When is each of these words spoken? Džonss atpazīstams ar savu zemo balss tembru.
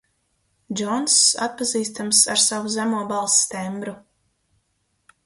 Džonss 0.79 1.17
atpazīstams 1.47 2.21
ar 2.37 2.41
savu 2.45 2.71
zemo 2.77 3.03
balss 3.13 3.37
tembru. 3.53 3.95